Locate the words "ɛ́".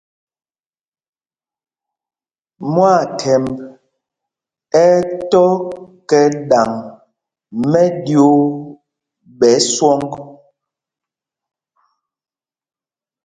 4.85-4.89, 4.97-5.01